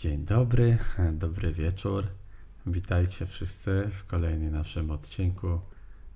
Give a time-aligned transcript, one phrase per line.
[0.00, 0.78] Dzień dobry,
[1.12, 2.06] dobry wieczór.
[2.66, 5.60] Witajcie wszyscy w kolejnym naszym odcinku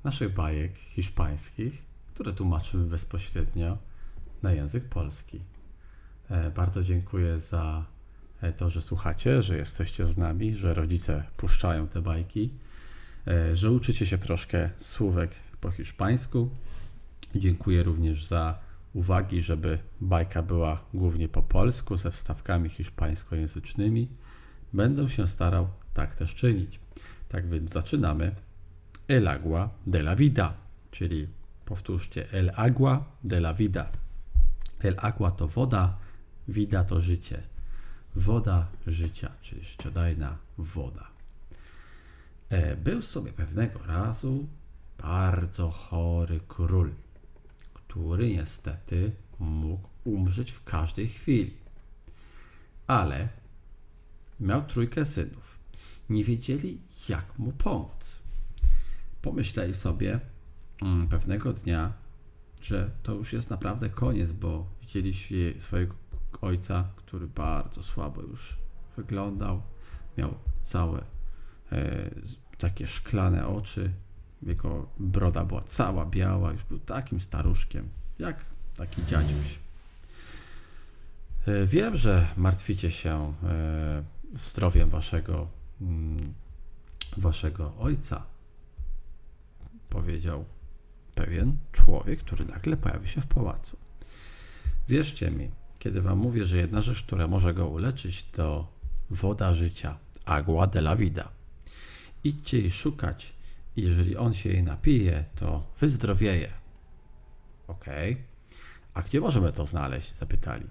[0.04, 1.82] naszych bajek hiszpańskich,
[2.14, 3.78] które tłumaczymy bezpośrednio
[4.42, 5.40] na język polski.
[6.30, 7.84] E, bardzo dziękuję za
[8.40, 12.50] e, to, że słuchacie, że jesteście z nami, że rodzice puszczają te bajki,
[13.26, 15.30] e, że uczycie się troszkę słówek
[15.60, 16.50] po hiszpańsku.
[17.34, 18.58] Dziękuję również za
[18.94, 24.08] uwagi, żeby bajka była głównie po polsku, ze wstawkami hiszpańskojęzycznymi.
[24.72, 26.80] Będę się starał tak też czynić.
[27.28, 28.34] Tak więc zaczynamy.
[29.08, 30.54] El agua de la vida,
[30.90, 31.28] czyli
[31.64, 33.88] powtórzcie El agua de la vida.
[34.80, 35.96] El agua to woda,
[36.48, 37.42] vida to życie.
[38.16, 41.06] Woda życia, czyli życiodajna woda.
[42.50, 44.46] E, był sobie pewnego razu
[44.98, 46.90] bardzo chory król
[47.94, 51.54] który niestety mógł umrzeć w każdej chwili.
[52.86, 53.28] Ale
[54.40, 55.58] miał trójkę synów.
[56.08, 58.22] Nie wiedzieli, jak mu pomóc.
[59.22, 60.20] Pomyśleli sobie
[60.82, 61.92] mm, pewnego dnia,
[62.62, 65.14] że to już jest naprawdę koniec, bo widzieli
[65.58, 65.94] swojego
[66.40, 68.56] ojca, który bardzo słabo już
[68.96, 69.62] wyglądał.
[70.18, 71.04] Miał całe
[71.72, 72.10] e,
[72.58, 73.92] takie szklane oczy,
[74.46, 78.36] jego broda była cała biała, już był takim staruszkiem, jak
[78.76, 79.58] taki dziadziuś.
[81.46, 85.48] E, wiem, że martwicie się e, zdrowiem waszego,
[85.80, 86.34] mm,
[87.16, 88.26] waszego ojca,
[89.90, 90.44] powiedział
[91.14, 93.76] pewien człowiek, który nagle pojawił się w pałacu.
[94.88, 98.72] Wierzcie mi, kiedy wam mówię, że jedna rzecz, która może go uleczyć, to
[99.10, 101.28] woda życia, agua de la vida.
[102.24, 103.34] Idźcie jej szukać
[103.76, 106.48] i jeżeli on się jej napije, to wyzdrowieje.
[107.68, 107.84] Ok.
[108.94, 110.14] A gdzie możemy to znaleźć?
[110.14, 110.66] Zapytali.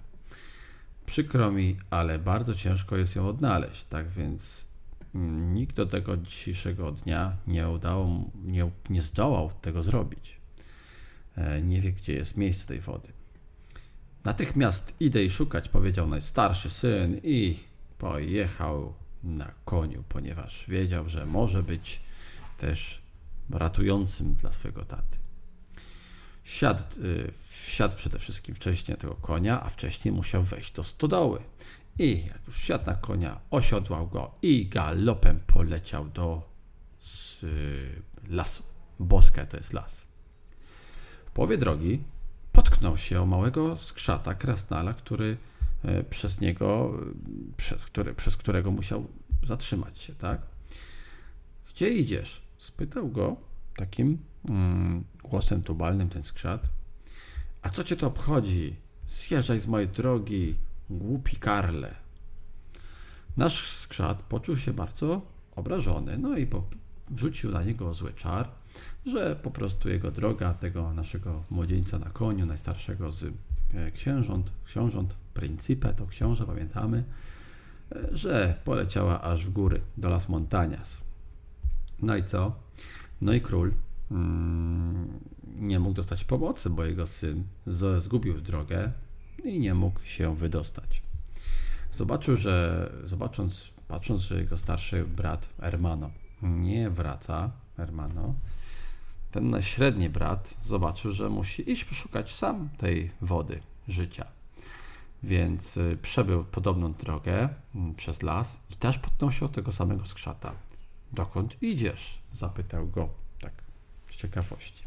[1.06, 4.72] Przykro mi, ale bardzo ciężko jest ją odnaleźć, tak więc
[5.16, 10.38] mm, nikt do tego dzisiejszego dnia nie udało, nie, nie zdołał tego zrobić.
[11.36, 13.10] E, nie wie, gdzie jest miejsce tej wody.
[14.24, 17.60] Natychmiast idę i szukać, powiedział najstarszy syn i
[17.98, 22.02] pojechał na koniu, ponieważ wiedział, że może być
[22.58, 23.03] też
[23.50, 25.18] ratującym dla swojego taty.
[26.44, 31.40] Siadł, y, wsiadł przede wszystkim wcześniej tego konia, a wcześniej musiał wejść do stodoły.
[32.00, 36.54] I jak już siadł na konia, osiodłał go i galopem poleciał do
[38.30, 38.64] lasu.
[39.00, 40.06] Boska to jest las.
[41.26, 42.04] W połowie drogi
[42.52, 45.38] potknął się o małego skrzata krasnala, który
[45.86, 47.00] y, przez niego,
[47.58, 49.08] przez, który, przez którego musiał
[49.48, 50.42] zatrzymać się, tak?
[51.74, 52.43] Gdzie idziesz?
[52.64, 53.36] Spytał go
[53.76, 54.18] takim
[54.50, 56.70] mm, głosem tubalnym ten skrzat.
[57.62, 58.76] A co cię to obchodzi?
[59.08, 60.56] Zjeżdżaj z mojej drogi,
[60.90, 61.96] głupi Karle.
[63.38, 65.22] Nasz skrzat poczuł się bardzo
[65.56, 66.48] obrażony, no i
[67.16, 68.50] rzucił na niego zły czar,
[69.06, 75.16] że po prostu jego droga, tego naszego młodzieńca na koniu, najstarszego z e, księżąt, książąt,
[75.34, 77.04] Principe, to książę, pamiętamy,
[77.92, 81.13] e, że poleciała aż w góry, do Las Montañas.
[82.04, 82.56] No i co?
[83.22, 83.74] No i król
[84.12, 85.20] mm,
[85.60, 87.44] nie mógł dostać pomocy, bo jego syn
[87.98, 88.92] zgubił drogę
[89.44, 91.04] i nie mógł się wydostać.
[91.92, 96.10] Zobaczył, że zobacząc, patrząc, że jego starszy brat Hermano
[96.42, 98.34] nie wraca, Hermano,
[99.32, 104.26] ten średni brat zobaczył, że musi iść poszukać sam tej wody życia.
[105.24, 110.06] Więc y, przebył podobną drogę mm, przez las i też potknął się od tego samego
[110.06, 110.52] skrzata.
[111.14, 112.24] Dokąd idziesz?
[112.34, 113.10] zapytał go
[113.40, 113.54] tak
[114.06, 114.84] z ciekawości.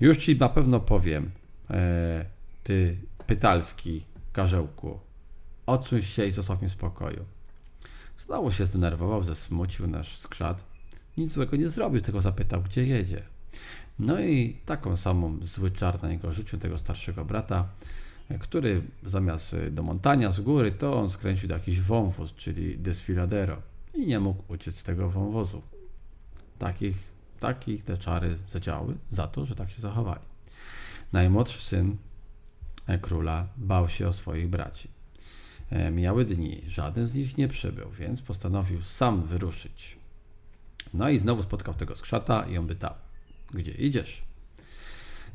[0.00, 1.30] Już ci na pewno powiem,
[1.70, 2.24] e,
[2.64, 2.96] ty
[3.26, 5.00] pytalski karzełku.
[5.66, 7.24] Odsuń się i zostaw mnie w spokoju.
[8.18, 10.64] Znowu się zdenerwował, zesmucił nasz skrzat.
[11.16, 13.22] Nic złego nie zrobił, tylko zapytał, gdzie jedzie.
[13.98, 17.68] No i taką samą zły czar na niego rzucił tego starszego brata,
[18.28, 23.69] e, który zamiast do montania z góry, to on skręcił do jakiś wąwóz, czyli desfiladero
[23.94, 25.62] i nie mógł uciec z tego wąwozu.
[26.58, 26.96] Takich,
[27.40, 30.20] takich te czary zadziałały za to, że tak się zachowali.
[31.12, 31.96] Najmłodszy syn
[32.98, 34.88] króla bał się o swoich braci.
[35.70, 39.96] E, mijały dni, żaden z nich nie przybył, więc postanowił sam wyruszyć.
[40.94, 42.94] No i znowu spotkał tego skrzata i on pytał,
[43.54, 44.22] gdzie idziesz?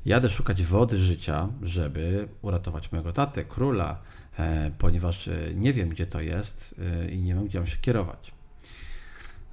[0.06, 4.02] Jadę szukać wody życia, żeby uratować mojego tatę, króla,
[4.40, 6.76] e, ponieważ e, nie wiem, gdzie to jest
[7.12, 8.35] i nie wiem, gdzie mam się kierować.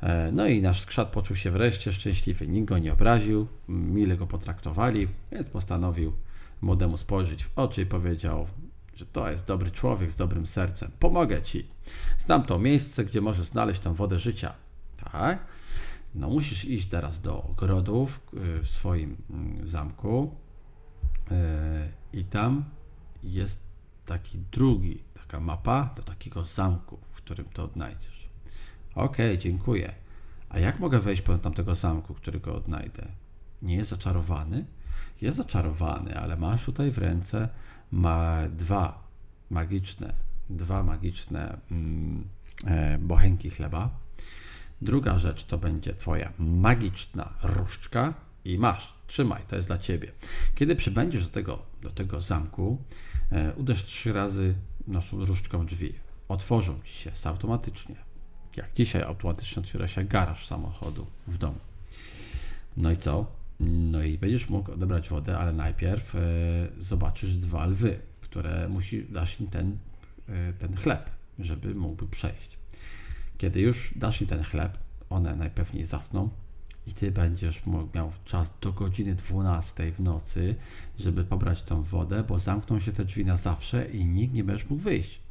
[0.03, 2.49] E, no i nasz skrzat poczuł się wreszcie szczęśliwy.
[2.49, 6.13] Nikt go nie obraził, mile go potraktowali, więc postanowił
[6.61, 8.47] młodemu spojrzeć w oczy i powiedział:
[8.95, 10.91] że to jest dobry człowiek z dobrym sercem.
[10.99, 11.67] Pomogę ci.
[12.19, 14.55] Znam to miejsce, gdzie możesz znaleźć tę wodę życia.
[15.13, 15.45] Tak?
[16.15, 20.37] No musisz iść teraz do ogrodów y, w swoim mm, zamku
[21.31, 21.35] y,
[22.13, 22.65] i tam
[23.23, 23.67] jest
[24.07, 28.12] taki drugi, taka mapa do takiego zamku, w którym to odnajdziesz.
[28.95, 29.93] Okej, okay, dziękuję.
[30.49, 33.09] A jak mogę wejść do tamtego zamku, którego odnajdę?
[33.63, 34.65] Nie jest zaczarowany?
[35.21, 37.49] Jest zaczarowany, ale masz tutaj w ręce
[37.93, 39.09] ma dwa
[39.51, 40.15] magiczne,
[40.51, 42.29] dwa magiczne mm,
[42.67, 43.91] e, bochenki chleba.
[44.83, 48.15] Druga rzecz to będzie Twoja magiczna różdżka
[48.45, 50.13] i masz, trzymaj, to jest dla Ciebie.
[50.55, 52.79] Kiedy przybędziesz do tego, do tego zamku,
[53.31, 54.55] e, uderz trzy razy
[54.87, 55.95] naszą różdżką w drzwi.
[56.29, 58.12] Otworzą Ci się automatycznie.
[58.57, 61.59] Jak dzisiaj automatycznie otwiera się garaż samochodu w domu.
[62.77, 63.27] No i co?
[63.61, 66.19] No i będziesz mógł odebrać wodę, ale najpierw e,
[66.79, 69.79] zobaczysz dwa lwy, które musi dać im ten,
[70.29, 72.59] e, ten chleb, żeby mógłby przejść.
[73.39, 74.79] Kiedy już dasz im ten chleb,
[75.11, 76.31] one najpewniej zasną
[76.87, 77.63] i ty będziesz
[77.95, 80.55] miał czas do godziny 12 w nocy,
[80.99, 84.71] żeby pobrać tą wodę, bo zamkną się te drzwi na zawsze i nikt nie będziesz
[84.71, 85.22] mógł wyjść.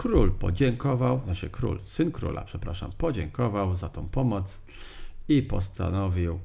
[0.00, 4.60] Król podziękował, znaczy król, syn króla, przepraszam, podziękował za tą pomoc
[5.28, 6.40] i postanowił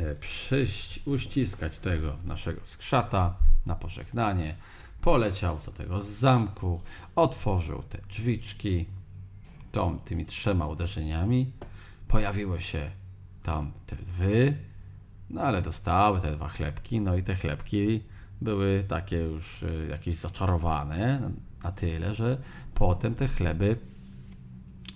[0.00, 4.54] e, przyjść, uściskać tego naszego skrzata na pożegnanie.
[5.00, 6.80] Poleciał do tego zamku,
[7.16, 8.86] otworzył te drzwiczki,
[9.72, 11.52] tą, tymi trzema uderzeniami
[12.08, 12.90] pojawiły się
[13.42, 14.56] tam te lwy,
[15.30, 18.00] no ale dostały te dwa chlebki, no i te chlebki
[18.40, 21.30] były takie już e, jakieś zaczarowane
[21.64, 22.38] na tyle, że
[22.74, 23.78] potem te chleby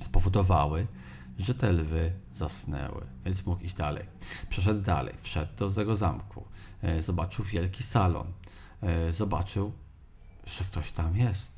[0.04, 0.86] spowodowały,
[1.38, 4.04] że te lwy zasnęły, więc mógł iść dalej.
[4.48, 6.44] Przeszedł dalej, wszedł do tego zamku,
[6.82, 8.32] e, zobaczył wielki salon,
[8.82, 9.72] e, zobaczył,
[10.46, 11.56] że ktoś tam jest.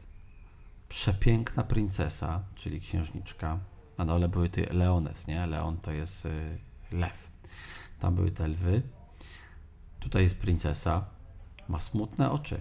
[0.88, 3.58] Przepiękna princesa, czyli księżniczka.
[3.99, 5.46] Na dole były te leones, nie?
[5.46, 6.58] Leon to jest y,
[6.93, 7.31] lew.
[8.00, 8.82] Tam były te lwy.
[10.00, 11.04] Tutaj jest princesa.
[11.69, 12.61] Ma smutne oczy.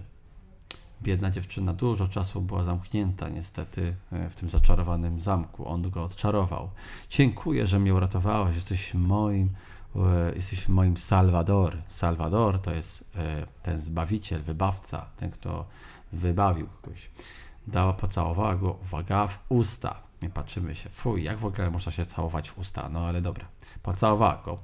[1.02, 5.68] Biedna dziewczyna dużo czasu była zamknięta, niestety, y, w tym zaczarowanym zamku.
[5.68, 6.70] On go odczarował.
[7.10, 8.54] Dziękuję, że mnie uratowałeś.
[8.54, 9.46] Jesteś moim,
[9.96, 10.00] y,
[10.34, 11.76] jesteś moim Salvador.
[11.88, 13.10] Salvador to jest
[13.62, 15.64] ten zbawiciel, wybawca, ten, kto
[16.12, 17.10] wybawił kogoś
[17.68, 20.00] dała, pocałowała go, uwaga, w usta.
[20.22, 23.48] Nie patrzymy się, fuj, jak w ogóle można się całować w usta, no ale dobra.
[23.82, 24.58] Pocałowała go.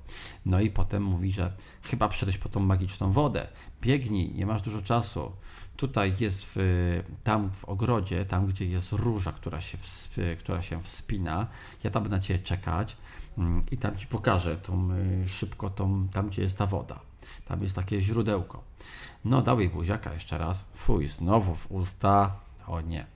[0.46, 1.52] No i potem mówi, że
[1.82, 3.46] chyba przyszedłeś po tą magiczną wodę.
[3.80, 5.32] Biegnij, nie masz dużo czasu.
[5.76, 6.56] Tutaj jest w,
[7.22, 11.46] tam w ogrodzie, tam gdzie jest róża, która się, wsp, która się wspina.
[11.84, 12.96] Ja tam będę na Ciebie czekać
[13.38, 14.88] mm, i tam Ci pokażę tą,
[15.24, 17.00] y, szybko tą, tam, gdzie jest ta woda.
[17.44, 18.62] Tam jest takie źródełko.
[19.24, 20.70] No, dał jej buziaka jeszcze raz.
[20.74, 23.06] Fuj, znowu w usta o nie.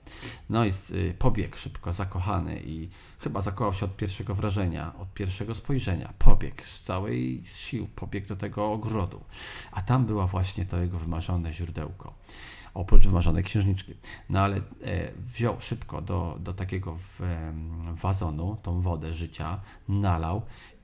[0.49, 5.55] No i y, pobiegł szybko, zakochany i chyba zakochał się od pierwszego wrażenia, od pierwszego
[5.55, 6.13] spojrzenia.
[6.19, 9.21] Pobiegł z całej sił, pobiegł do tego ogrodu.
[9.71, 12.13] A tam była właśnie to jego wymarzone źródełko.
[12.73, 13.93] Oprócz wymarzonej księżniczki.
[14.29, 14.61] No ale e,
[15.17, 17.19] wziął szybko do, do takiego w,
[17.93, 20.41] wazonu tą wodę życia, nalał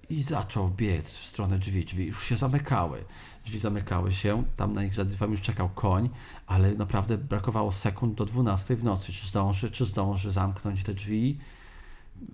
[0.09, 1.85] i zaczął biec w stronę drzwi.
[1.85, 3.03] Drzwi już się zamykały.
[3.45, 6.09] Drzwi zamykały się, tam na ich drzwiami już czekał koń,
[6.47, 9.13] ale naprawdę brakowało sekund do 12 w nocy.
[9.13, 11.39] Czy zdąży, czy zdąży zamknąć te drzwi?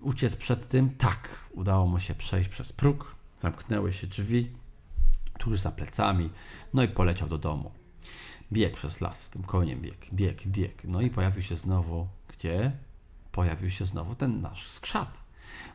[0.02, 0.90] Uciec przed tym?
[0.90, 4.52] Tak, udało mu się przejść przez próg, zamknęły się drzwi,
[5.40, 6.30] tuż za plecami,
[6.74, 7.72] no i poleciał do domu.
[8.52, 10.84] Bieg przez las, tym koniem bieg, bieg, bieg.
[10.84, 12.72] No i pojawił się znowu, gdzie?
[13.32, 15.22] Pojawił się znowu ten nasz skrzat.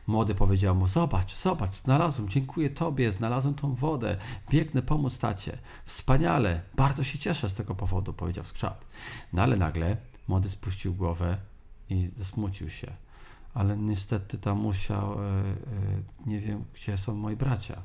[0.07, 4.17] Młody powiedział mu: Zobacz, zobacz, znalazłem, dziękuję Tobie, znalazłem tą wodę,
[4.49, 5.57] biegnę pomóc tacie.
[5.85, 8.87] Wspaniale, bardzo się cieszę z tego powodu, powiedział skrzat.
[9.33, 9.97] No ale nagle
[10.27, 11.37] młody spuścił głowę
[11.89, 12.91] i zasmucił się.
[13.53, 15.53] Ale niestety tam musiał, e, e,
[16.25, 17.81] nie wiem, gdzie są moi bracia.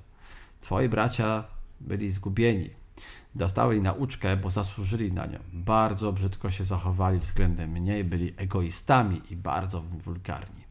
[0.60, 1.44] Twoi bracia
[1.80, 2.70] byli zgubieni.
[3.34, 5.38] Dostali nauczkę, bo zasłużyli na nią.
[5.52, 10.62] Bardzo brzydko się zachowali względem mnie, byli egoistami i bardzo wulgarni.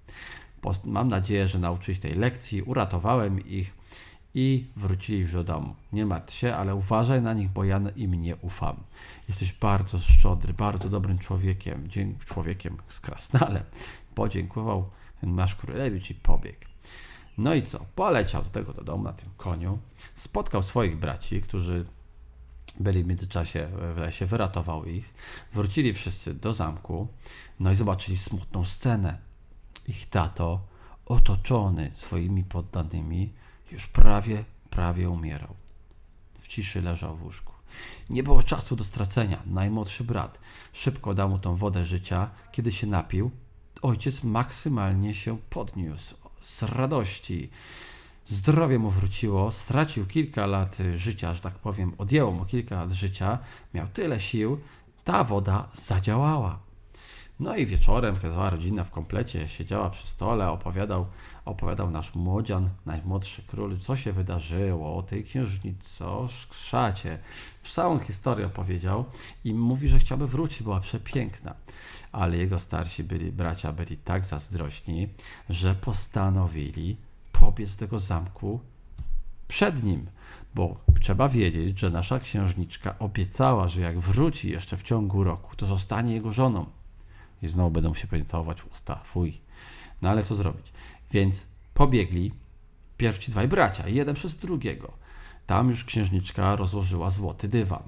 [0.85, 3.73] Mam nadzieję, że nauczyli tej lekcji, uratowałem ich
[4.33, 5.75] i wrócili już do domu.
[5.93, 8.75] Nie martw się, ale uważaj na nich, bo ja im nie ufam.
[9.27, 11.89] Jesteś bardzo szczodry, bardzo dobrym człowiekiem,
[12.25, 13.63] człowiekiem z krasnalem.
[14.15, 14.89] Podziękował
[15.23, 16.65] nasz królewicz i pobiegł.
[17.37, 17.85] No i co?
[17.95, 19.79] Poleciał do tego do domu na tym koniu,
[20.15, 21.85] spotkał swoich braci, którzy
[22.79, 25.13] byli w międzyczasie w lesie, wyratował ich.
[25.53, 27.07] Wrócili wszyscy do zamku,
[27.59, 29.30] no i zobaczyli smutną scenę
[29.87, 30.61] ich tato,
[31.05, 33.33] otoczony swoimi poddanymi,
[33.71, 35.55] już prawie, prawie umierał.
[36.39, 37.53] W ciszy leżał w łóżku.
[38.09, 39.37] Nie było czasu do stracenia.
[39.45, 40.39] Najmłodszy brat
[40.73, 42.29] szybko dał mu tą wodę życia.
[42.51, 43.31] Kiedy się napił,
[43.81, 47.49] ojciec maksymalnie się podniósł z radości.
[48.27, 53.39] Zdrowie mu wróciło, stracił kilka lat życia, że tak powiem, odjęło mu kilka lat życia,
[53.73, 54.59] miał tyle sił,
[55.03, 56.59] ta woda zadziałała.
[57.41, 61.05] No i wieczorem, cała rodzina w komplecie siedziała przy stole, opowiadał,
[61.45, 67.19] opowiadał nasz młodzian, najmłodszy król, co się wydarzyło, o tej księżnicy, o skrzacie.
[67.63, 69.05] Całą historię opowiedział
[69.43, 71.55] i mówi, że chciałby wrócić, była przepiękna.
[72.11, 75.09] Ale jego starsi byli, bracia byli tak zazdrośni,
[75.49, 76.97] że postanowili
[77.31, 78.59] pobiec tego zamku
[79.47, 80.07] przed nim
[80.55, 85.65] bo trzeba wiedzieć, że nasza księżniczka obiecała, że jak wróci jeszcze w ciągu roku, to
[85.65, 86.80] zostanie jego żoną.
[87.41, 88.95] I znowu będą się pewnie całować w usta.
[88.95, 89.41] Fuj.
[90.01, 90.73] No ale co zrobić?
[91.11, 92.31] Więc pobiegli
[92.97, 94.93] pierwsi dwaj bracia, jeden przez drugiego.
[95.47, 97.83] Tam już księżniczka rozłożyła złoty dywan.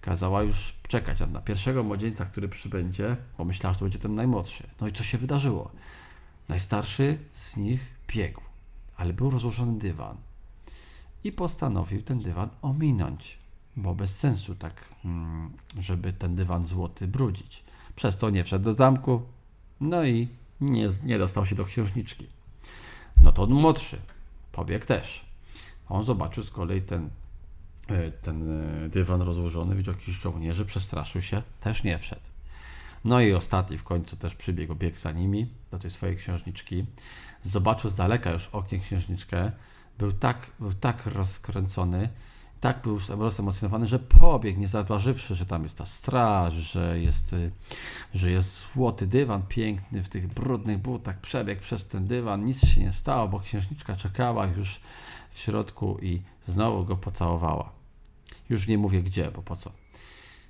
[0.00, 4.66] Kazała już czekać na pierwszego młodzieńca, który przybędzie, bo myślała, że to będzie ten najmłodszy.
[4.80, 5.70] No i co się wydarzyło?
[6.48, 8.40] Najstarszy z nich biegł,
[8.96, 10.16] ale był rozłożony dywan
[11.24, 13.38] i postanowił ten dywan ominąć,
[13.76, 17.64] bo bez sensu tak, mm, żeby ten dywan złoty brudzić.
[17.98, 19.22] Przez to nie wszedł do zamku,
[19.80, 20.28] no i
[20.60, 22.26] nie, nie dostał się do księżniczki.
[23.22, 23.98] No to on młodszy,
[24.52, 25.24] pobiegł też.
[25.88, 27.10] On zobaczył z kolei ten,
[27.88, 32.20] e, ten e, dywan rozłożony, widział jakichś żołnierzy, przestraszył się, też nie wszedł.
[33.04, 36.86] No i ostatni w końcu też przybiegł, biegł za nimi do tej swojej księżniczki.
[37.42, 39.52] Zobaczył z daleka już oknie księżniczkę,
[39.98, 42.08] był tak, był tak rozkręcony,
[42.60, 47.32] tak był już rozemocjonowany, że pobiegł, nie zauważywszy, że tam jest ta straż, że jest,
[47.32, 47.50] y,
[48.14, 52.80] że jest złoty dywan piękny w tych brudnych butach, przebiegł przez ten dywan, nic się
[52.80, 54.80] nie stało, bo księżniczka czekała już
[55.30, 57.72] w środku i znowu go pocałowała.
[58.50, 59.72] Już nie mówię gdzie, bo po co.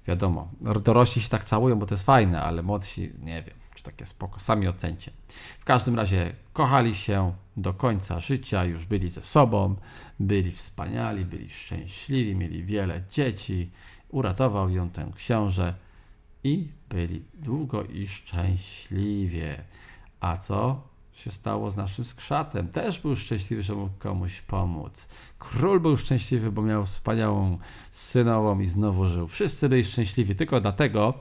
[0.06, 0.48] Wiadomo,
[0.84, 4.68] dorośli się tak całują, bo to jest fajne, ale młodsi, nie wiem, takie spoko, sami
[4.68, 5.10] ocencie.
[5.58, 9.76] W każdym razie kochali się do końca życia, już byli ze sobą,
[10.20, 13.70] byli wspaniali, byli szczęśliwi, mieli wiele dzieci,
[14.08, 15.74] uratował ją ten książę
[16.44, 19.64] i byli długo i szczęśliwie.
[20.20, 20.82] A co
[21.12, 22.68] się stało z naszym skrzatem?
[22.68, 25.08] Też był szczęśliwy, że mógł komuś pomóc.
[25.38, 27.58] Król był szczęśliwy, bo miał wspaniałą
[27.90, 29.28] synową i znowu żył.
[29.28, 31.14] Wszyscy byli szczęśliwi tylko dlatego,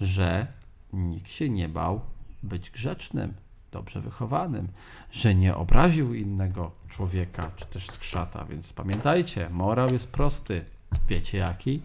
[0.00, 0.46] że
[0.92, 2.00] nikt się nie bał
[2.42, 3.34] być grzecznym,
[3.72, 4.68] dobrze wychowanym,
[5.12, 8.44] że nie obraził innego człowieka czy też skrzata.
[8.44, 10.64] Więc pamiętajcie, morał jest prosty.
[11.08, 11.82] Wiecie jaki?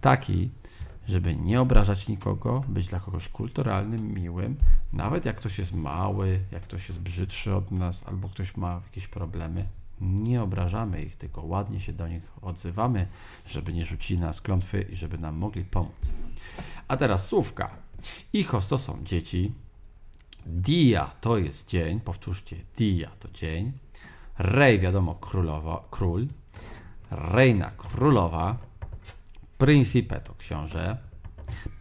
[0.00, 0.50] Taki,
[1.06, 4.56] żeby nie obrażać nikogo, być dla kogoś kulturalnym, miłym,
[4.92, 9.06] nawet jak ktoś jest mały, jak ktoś jest brzydszy od nas, albo ktoś ma jakieś
[9.08, 9.66] problemy,
[10.00, 13.06] nie obrażamy ich, tylko ładnie się do nich odzywamy,
[13.46, 16.12] żeby nie rzucili nas klątwy i żeby nam mogli pomóc.
[16.88, 17.70] A teraz słówka.
[18.32, 19.52] Ichos to są dzieci.
[20.46, 22.00] Dia to jest dzień.
[22.00, 23.72] Powtórzcie, dia to dzień.
[24.38, 25.14] Rej, wiadomo,
[25.90, 26.26] król.
[27.10, 28.58] Reina, królowa.
[29.58, 30.96] Principe to książę.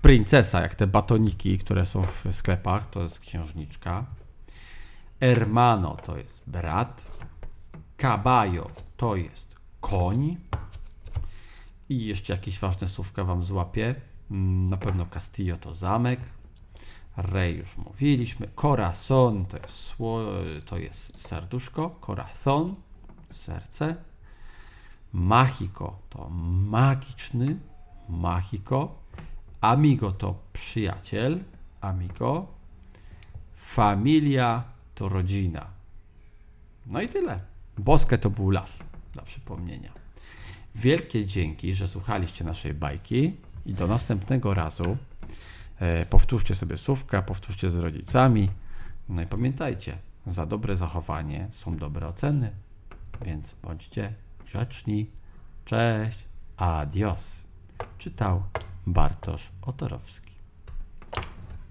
[0.02, 4.06] Princesa, jak te batoniki, które są w sklepach, to jest księżniczka.
[5.20, 7.06] Hermano to jest brat.
[7.98, 10.38] Caballo to jest koń.
[11.90, 13.96] I jeszcze jakieś ważne słówka Wam złapię.
[14.32, 16.20] Mm, na pewno Castillo to zamek.
[17.18, 18.48] Rey już mówiliśmy.
[18.56, 20.20] Corazon to jest, sło,
[20.66, 21.96] to jest serduszko.
[22.02, 22.76] Corazon,
[23.32, 23.96] serce.
[25.14, 26.30] Mágico to
[26.70, 27.56] magiczny.
[28.10, 28.96] Mágico.
[29.62, 31.44] Amigo to przyjaciel.
[31.82, 32.48] Amigo.
[33.56, 34.64] Familia
[34.96, 35.68] to rodzina.
[36.86, 37.40] No i tyle.
[37.78, 39.92] Boskie to był las, dla przypomnienia.
[40.76, 43.34] Wielkie dzięki, że słuchaliście naszej bajki
[43.66, 44.98] i do następnego razu
[45.80, 48.50] e, powtórzcie sobie słówka, powtórzcie z rodzicami.
[49.10, 52.52] No i pamiętajcie, za dobre zachowanie są dobre oceny,
[53.22, 54.14] więc bądźcie
[54.46, 55.10] grzeczni.
[55.66, 56.18] Cześć,
[56.58, 57.42] adios.
[57.98, 58.44] Czytał
[58.88, 60.35] Bartosz Otorowski.